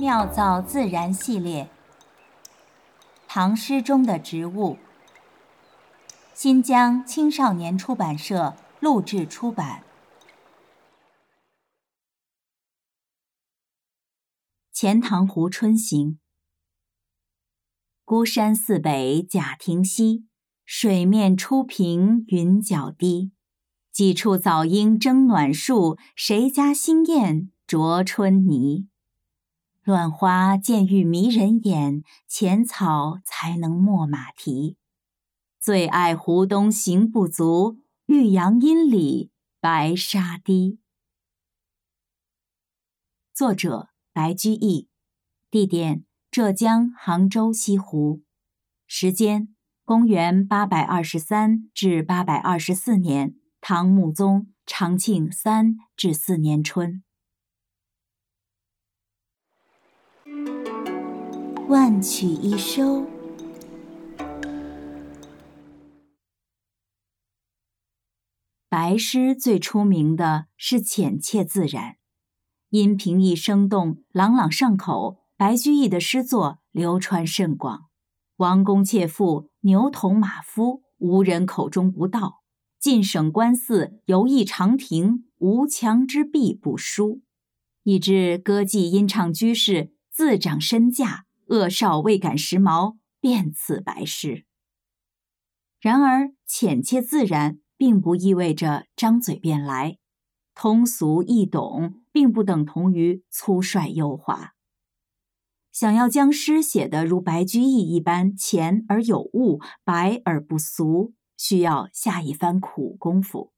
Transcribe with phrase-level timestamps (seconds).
[0.00, 1.68] 妙造自然系列，
[3.28, 4.78] 唐诗中的植物。
[6.32, 9.82] 新疆青少年出版社录制出版。
[14.72, 16.12] 《钱塘湖春行》：
[18.06, 20.24] 孤山寺北贾亭西，
[20.64, 23.32] 水面初平云脚低。
[23.92, 28.88] 几处早莺争暖树，谁家新燕啄春泥？
[29.90, 34.76] 乱花渐欲迷人眼，浅草才能没马蹄。
[35.58, 40.78] 最爱湖东行不足，绿杨阴里白沙堤。
[43.34, 43.88] 作者。
[44.12, 44.88] 白居易，
[45.50, 48.22] 地点浙江杭州西湖，
[48.86, 57.02] 时间公元八百二十三至八百二十四年，唐穆宗长庆三至四年春。
[61.70, 63.06] 万曲一收，
[68.68, 71.94] 白诗最出名的是浅切自然。
[72.70, 77.84] 因平易生动、朗朗上口，白居易的诗作流传甚广。
[78.38, 82.40] 王公妾妇、牛童马夫，无人口中不道；
[82.80, 87.22] 进省官司、游艺长亭，无墙之壁不书。
[87.84, 94.46] 以致歌妓音唱居士自长身价，恶少未敢时髦，便此白诗。
[95.80, 99.98] 然而，浅切自然，并不意味着张嘴便来。
[100.54, 104.52] 通俗易懂，并不等同于粗率优华。
[105.72, 113.52] 想要将诗写得如白居易一般浅而有物、白而不俗，需要下一番苦功夫。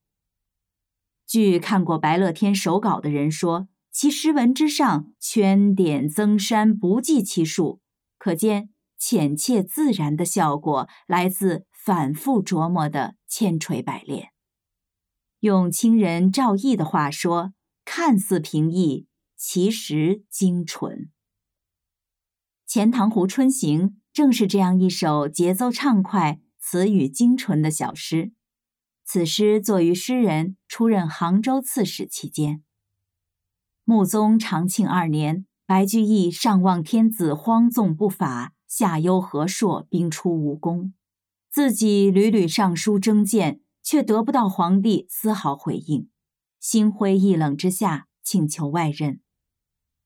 [1.27, 7.82] 据看过白乐天手稿的人说，其诗文之上圈点增删不计其数，
[8.23, 14.29] 可见浅切自然的效果来自反复琢磨的千锤百炼。
[15.41, 17.53] 用清人赵翼的话说
[17.85, 21.11] ：“看似平易，其实精纯。”
[22.73, 28.31] 《钱塘湖春行》正是这样一首节奏畅快、词语精纯的小诗。
[29.05, 32.63] 此诗作于诗人出任杭州刺史期间。
[33.83, 40.95] 穆宗长庆二年，白居易上望天子荒纵不法，下忧河朔兵出无功，
[41.51, 43.61] 自己屡屡上书征谏。
[43.85, 46.09] 却得不到皇帝丝毫回应，
[46.61, 49.21] 心灰意冷之下，请求外任。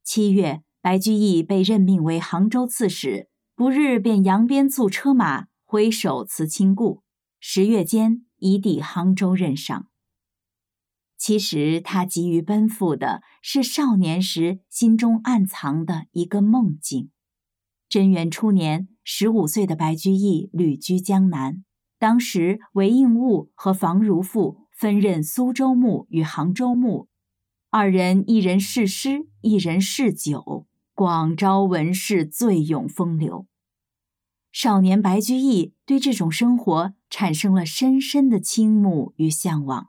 [0.03, 7.03] 七月，白居易被任命为杭州刺史，不日便扬鞭簇车马，挥手辞亲故。
[7.39, 9.89] 十月间，已抵杭州任上。
[11.19, 17.11] 其实，他急于奔赴的是少年时心中暗藏的一个梦境。
[17.89, 21.65] 贞元初年，十五岁的白居易旅居江南。
[21.99, 27.09] 当时，韦应物和房如赋分任苏州牧与杭州牧，
[27.71, 33.47] 二人一人侍诗，一人侍酒，广招文士，醉咏风流。
[34.53, 39.89] 少年白居易对这种生活产生了深深的倾慕与向往。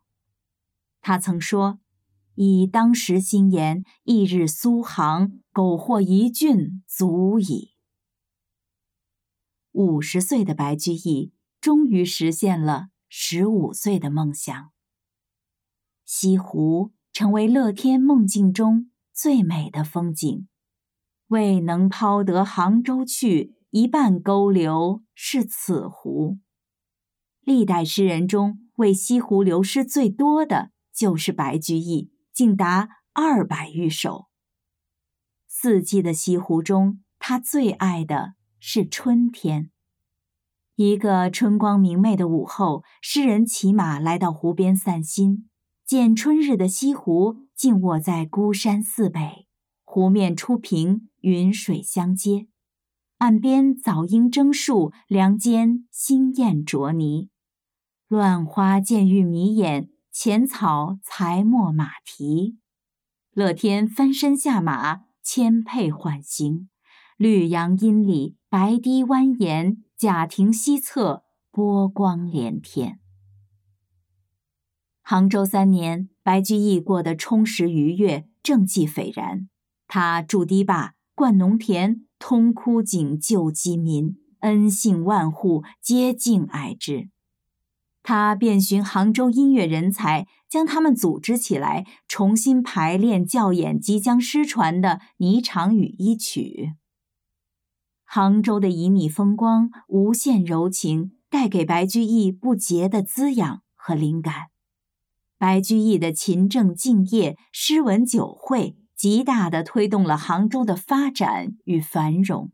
[1.02, 1.80] 他曾说
[2.36, 7.72] ：“以当时心言，一日苏杭，苟获一郡，足矣。”
[9.74, 11.34] 五十岁的白居易。
[11.60, 14.72] 终于实现了十五岁的梦想。
[16.06, 20.48] 西湖成为乐天梦境中最美的风景。
[21.28, 26.38] 未能抛得杭州去，一半勾留是此湖。
[27.42, 34.26] 历代诗人中，为西湖留诗最多的就是白居易，竟达二百余首。
[35.48, 39.70] 四季的西湖中，他最爱的是春天。
[40.76, 45.48] 一个春光明媚的午后，诗人骑马来到湖边散心，
[45.86, 49.48] 见春日的西湖静卧在孤山寺北，
[49.84, 52.48] 湖面初平，云水相接，
[53.18, 57.30] 岸边早莺争树，梁间新燕啄泥，
[58.08, 62.58] 乱花渐欲迷眼，浅草才没马蹄。
[63.34, 66.70] 乐天翻身下马，牵辔缓行，
[67.18, 69.78] 绿杨阴里，白堤蜿蜒。
[69.96, 73.00] 贾亭西侧，波光连天。
[75.04, 79.48] 杭州三年，白居易过得充实愉悦，政绩斐然。
[79.88, 87.12] 他筑堤坝，灌农田，通枯井，救饥民，恩信万户，皆敬爱之。
[88.08, 96.72] 他遍寻杭州音乐人才，将他们组织起来，重新排练教演即将失传的《霓裳羽衣曲》。
[98.06, 104.46] 杭州的旖旎风光、无限柔情，带给白居易不竭的滋养和灵感。
[105.38, 112.54] 白居易的勤政敬业、诗文酒会，极大地推动了杭州的发展与繁荣。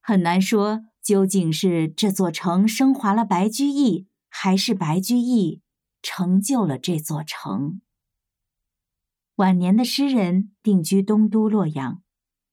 [0.00, 4.06] 很难说，究竟是这座城升华了白居易。
[4.36, 5.62] 还是白居易
[6.02, 7.80] 成就了这座城。
[9.36, 12.02] 晚年的诗人定居东都洛阳，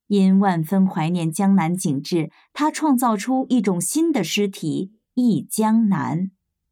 [0.06, 6.30] 因万分怀念江南景致，他创造出一种新的诗体“忆江南”。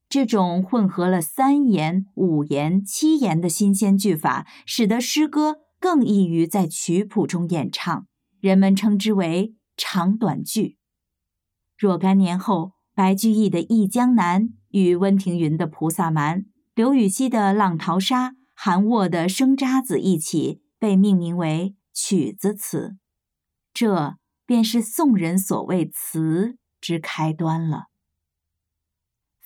[0.08, 8.08] 这种混合了三言、五言、七言的新鲜句法，使得诗歌更易于在曲谱中演唱，
[8.40, 10.78] 人们称之为长短句。
[11.76, 14.50] 若干年后，白居易的《忆江南》。
[14.72, 16.42] 与温庭筠的《菩萨蛮》、
[16.76, 22.98] 刘禹锡的《浪淘沙》、韩沃的《生渣子》一起被命名为曲子词，
[23.74, 27.86] 这便是宋人所谓词之开端了。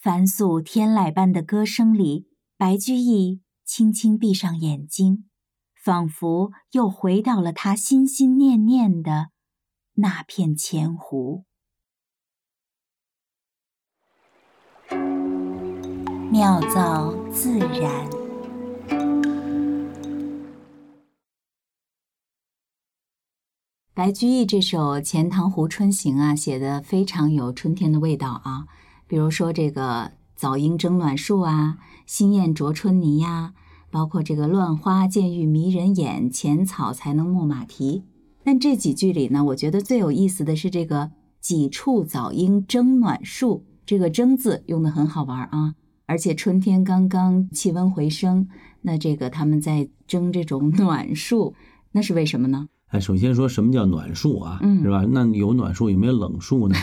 [0.02, 2.26] 凡素天籁般的歌声里，
[2.58, 5.30] 白居易轻轻闭上眼睛，
[5.76, 9.30] 仿佛又回到了他心心念念的
[9.94, 11.46] 那片钱湖。
[16.34, 18.10] 妙造自然。
[23.94, 28.66] 白居易这首《钱塘湖春行》啊，写的非常有春天的味道啊。
[29.06, 31.78] 比如说这个“早莺争暖树”啊
[32.08, 33.54] ，“新燕啄春泥”呀，
[33.92, 38.06] 包括这个“乱花渐欲迷人眼，浅草才能没马蹄”。
[38.44, 45.76] 但这几句里呢，我觉得最有意思的是这个“几处早莺争暖树”，这个“争”字用的很好玩啊。
[46.06, 48.48] 而且春天刚刚气温回升，
[48.82, 51.56] 那这个他们在争这种 暖树，
[51.94, 52.68] 那是为什么呢？
[52.88, 54.60] 哎，首先说什么叫暖树啊？
[54.62, 55.04] 嗯，是吧？
[55.10, 56.76] 那有暖树有没有冷树呢？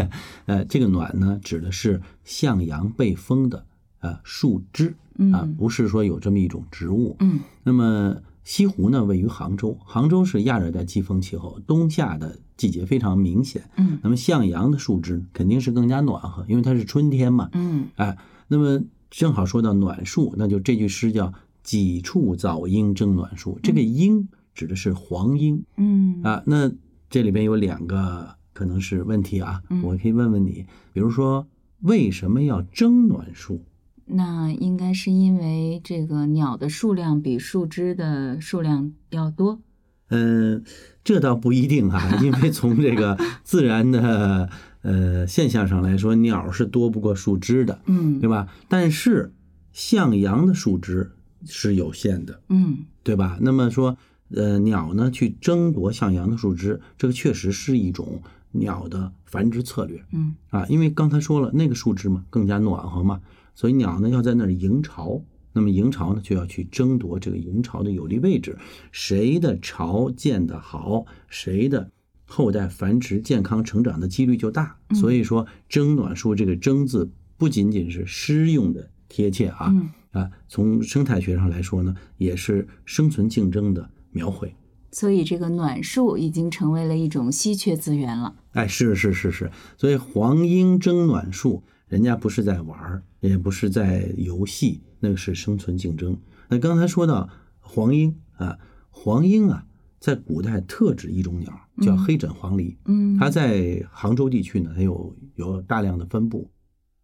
[0.46, 3.66] 呃，这个暖呢，指的是向阳背风的
[4.00, 4.94] 呃树枝
[5.32, 7.16] 啊，不是说有这么一种植物。
[7.20, 13.68] 嗯，那么西湖呢，位于杭州，杭州是亚热带季风气候，冬夏的季节非常明显。
[13.76, 17.50] 嗯，那么向阳的树枝肯定是更加暖和，因为它是春天嘛。
[17.52, 18.16] 嗯，哎。
[18.48, 23.58] 那么正好说到暖树，那就这句诗叫“几处早莺争暖树”。
[23.62, 26.70] 这个“莺”指的是黄莺，嗯啊，那
[27.10, 31.46] 这里边有两个可能是问题啊，我可以问问你，比如说
[31.82, 33.62] 为什么要争暖树？
[34.06, 39.60] 那应该是因为这个鸟的数量比树枝的数量要多。
[40.08, 40.64] 嗯，
[41.04, 44.48] 这倒不一定哈，因为从这个自然的。
[44.82, 48.48] 呃，现象上来说，鸟是多不过树枝的，嗯，对吧？
[48.68, 49.32] 但是
[49.72, 51.10] 向阳的树枝
[51.46, 53.38] 是有限的，嗯，对吧？
[53.40, 53.98] 那么说，
[54.30, 58.22] 呃，鸟呢去争夺向阳的树枝，这个确实是一种
[58.52, 63.20] 鸟的繁殖策略，嗯啊，因为刚才说了，那个树枝嘛更加暖和嘛，
[63.54, 65.22] 所以鸟呢要在那儿营巢，
[65.52, 68.56] 那么营巢呢就要去争夺这个营巢的有利位置，
[68.92, 71.90] 谁的巢建得好，谁的。
[72.30, 79.74] 后代繁殖健康成长的几率就大，所以说“争暖树”这个“争”字不仅仅是诗用的贴切啊，
[80.12, 84.54] 啊，从生态学上来说呢，也是生存竞争的描绘。
[84.92, 88.36] 所以这个暖树已经成为了一种稀缺资源了。
[88.52, 96.18] 哎，是是是是，所以黄莺争暖树，人家不是在玩儿，也不是在游戏，那个是生存竞争。
[96.50, 98.58] 那刚才说到黄莺啊，
[98.90, 99.64] 黄莺啊。
[100.00, 102.76] 在古代特指一种鸟，叫黑枕黄鹂。
[102.84, 106.50] 嗯，它在杭州地区呢，它有有大量的分布。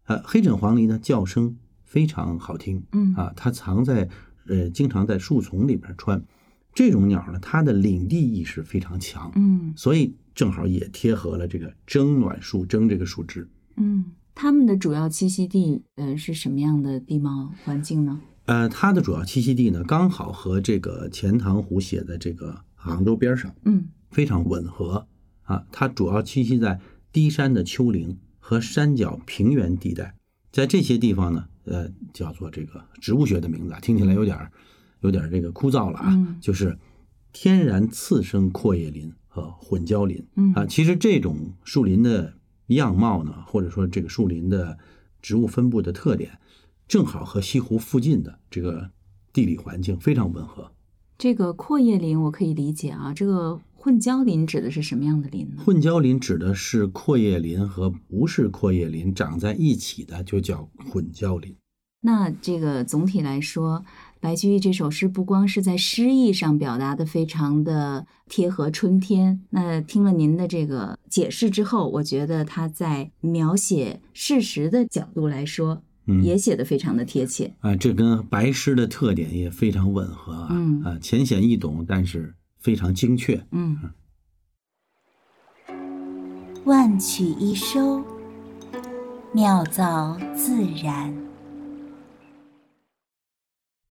[0.05, 2.83] 呃，黑枕黄鹂呢，叫声非常好听。
[2.93, 4.07] 嗯，啊，它藏在
[4.47, 6.23] 呃，经常在树丛里边穿。
[6.73, 9.31] 这种鸟呢，它的领地意识非常强。
[9.35, 13.49] 嗯，所以正好也贴合了这个争暖树、争这个树枝。
[13.77, 18.21] 嗯，它们的主要栖息地呃是什么样的地貌环境呢？
[18.45, 22.61] 呃，它的主要栖息地呢，刚好和这个钱塘湖写的这个。
[22.85, 25.07] 杭州边上，嗯，非常吻合
[25.43, 25.65] 啊。
[25.71, 26.79] 它主要栖息在
[27.11, 30.15] 低山的丘陵和山脚平原地带，
[30.51, 34.49] 在这些地方呢，呃，叫做这个植物学的名字，听起来有点
[35.01, 36.37] 有点这个枯燥了啊。
[36.39, 36.77] 就是
[37.33, 40.65] 天然次生阔叶林和混交林啊。
[40.65, 42.33] 其实这种树林的
[42.67, 44.77] 样貌呢，或者说这个树林的
[45.21, 46.39] 植物分布的特点，
[46.87, 48.91] 正好和西湖附近的这个
[49.33, 50.71] 地理环境非常吻合。
[51.17, 55.63] 这个阔叶林我可以理解啊，这个混交林指的是什么样的林呢？
[55.63, 61.55] 混交林指的是阔叶林和不是阔叶林长在一起的，就叫混交林。
[62.01, 63.83] 那这个总体来说，
[64.19, 75.81] 白居易这首诗不光是在诗意上表达的非常的贴合春天，那听了您的这个解释之后，我觉得他在描写事实的角度来说，
[76.23, 77.55] 也写的非常的贴切。
[77.59, 83.45] 啊，这跟白诗的特点也非常吻合啊，啊，浅显易懂，但是非常精确。
[83.51, 83.77] 嗯，
[86.65, 88.03] 万曲一收，
[89.33, 91.24] 妙造自然。